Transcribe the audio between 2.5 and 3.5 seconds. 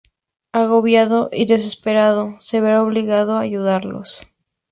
verá obligado a